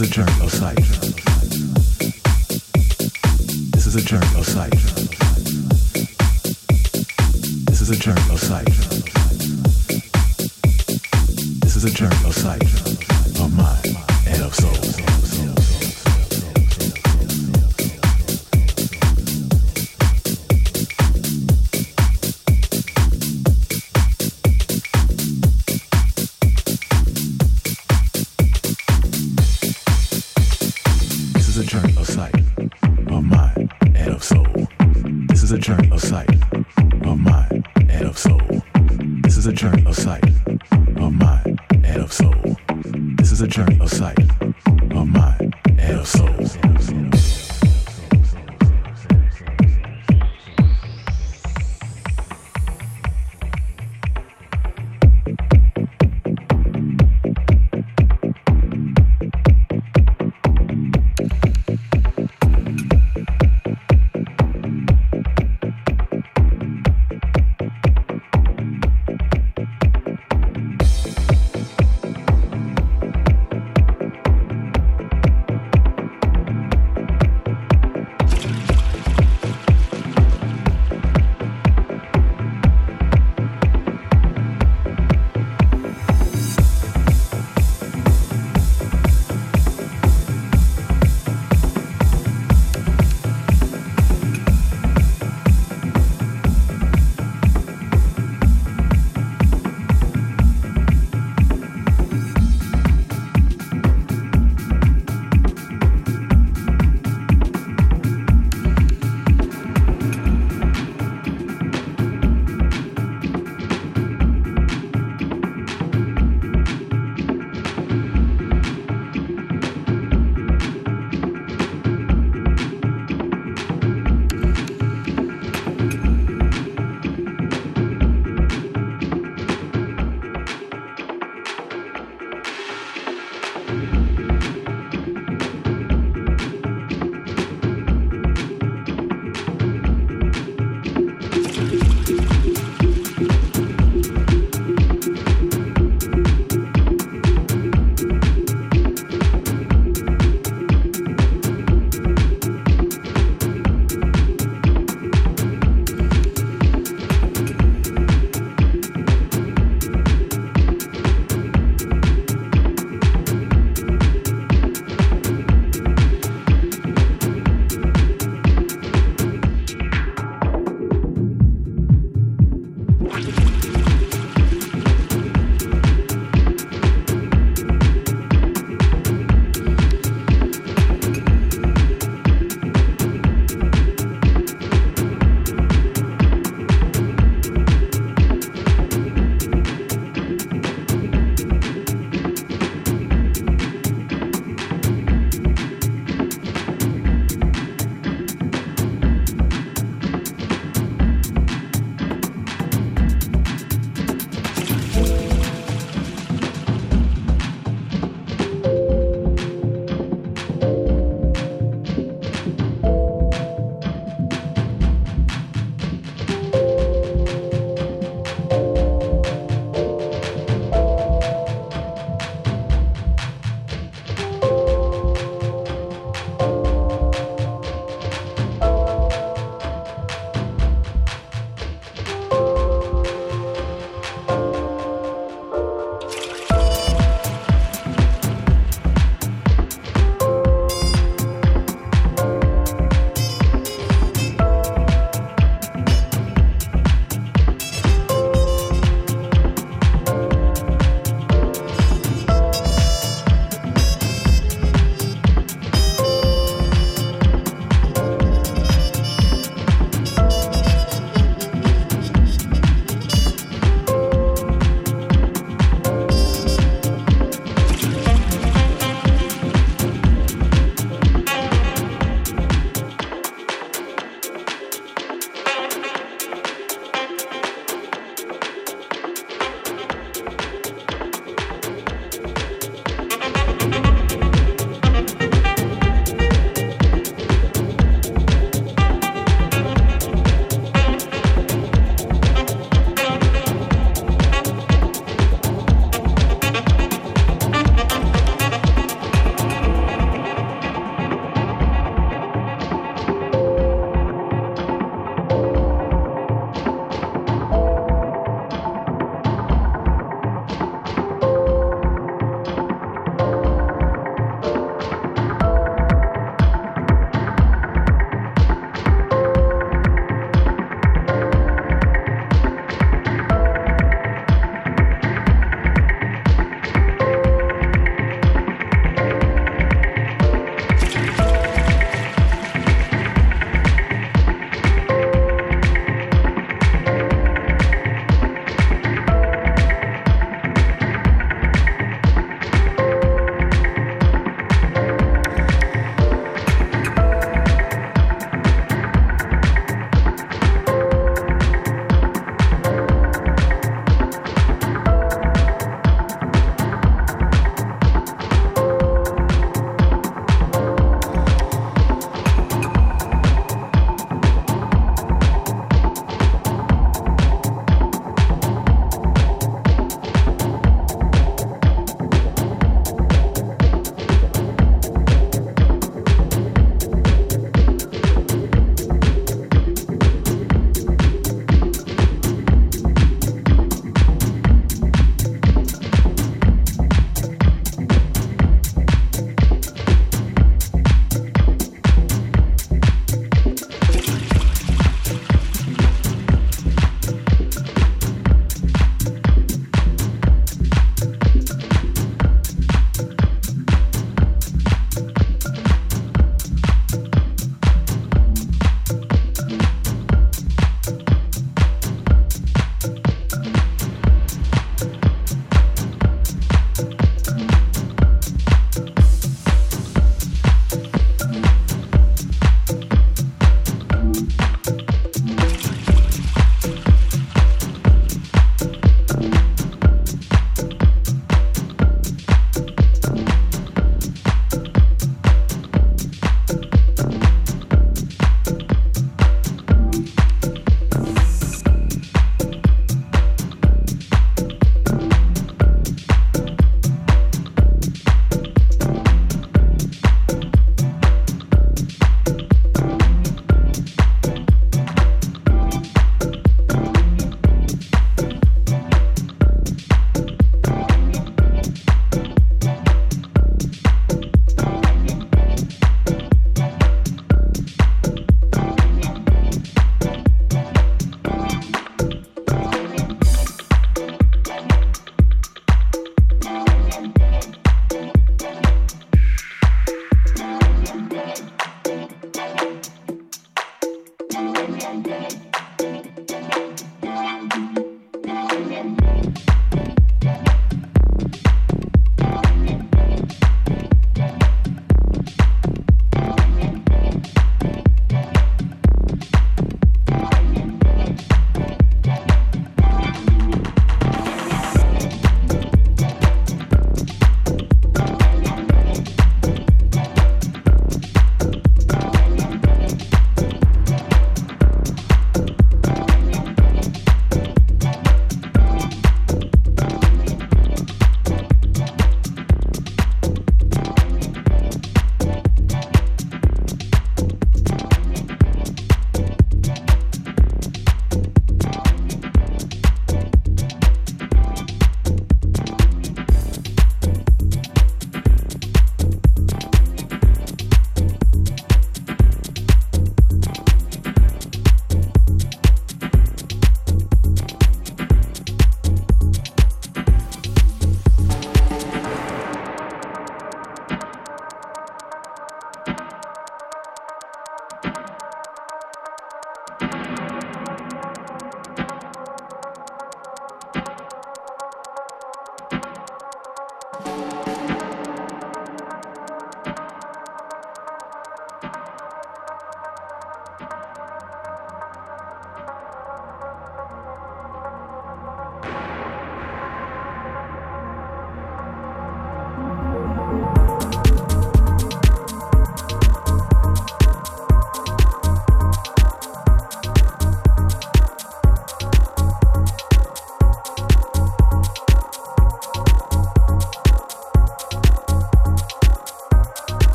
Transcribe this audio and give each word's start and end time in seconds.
is 0.00 0.08
a 0.08 0.12
journey 0.12 0.32
of 0.42 0.52
sight. 0.52 0.76
This 3.72 3.86
is 3.86 3.96
a 3.96 4.00
journey 4.00 4.38
of 4.38 4.46
sight. 4.46 4.70
This 7.66 7.80
is 7.80 7.90
a 7.90 7.96
journey 7.96 8.22
of 8.30 8.38
sight. 8.38 8.66
This 11.62 11.74
is 11.74 11.84
a 11.84 11.90
journey 11.90 12.16
of 12.24 12.32
sight 12.32 12.62
of 13.40 13.52
mind 13.56 13.96
and 14.28 14.42
of 14.42 14.54
soul. 14.54 15.27